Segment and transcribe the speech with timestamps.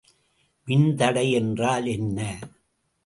[0.67, 2.19] மின்தடை என்றால் என்ன?